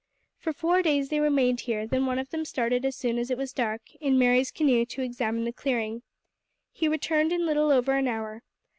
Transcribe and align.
For 0.39 0.51
four 0.51 0.81
days 0.81 1.09
they 1.09 1.19
remained 1.19 1.59
here; 1.59 1.85
then 1.85 2.07
one 2.07 2.17
of 2.17 2.31
them 2.31 2.43
started 2.43 2.85
as 2.85 2.95
soon 2.95 3.19
as 3.19 3.29
it 3.29 3.37
was 3.37 3.53
dark, 3.53 3.83
in 3.99 4.17
Mary's 4.17 4.49
canoe, 4.49 4.83
to 4.83 5.03
examine 5.03 5.45
the 5.45 5.53
clearing. 5.53 6.01
He 6.71 6.87
returned 6.87 7.31
in 7.31 7.45
little 7.45 7.69
over 7.69 7.93
an 7.95 8.07
hour. 8.07 8.41